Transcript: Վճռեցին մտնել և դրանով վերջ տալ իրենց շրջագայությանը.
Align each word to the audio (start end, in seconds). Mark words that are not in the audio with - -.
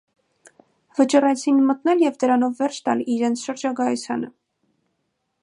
Վճռեցին 0.99 1.59
մտնել 1.67 2.01
և 2.05 2.17
դրանով 2.25 2.57
վերջ 2.63 2.81
տալ 2.89 3.05
իրենց 3.19 3.45
շրջագայությանը. 3.47 4.33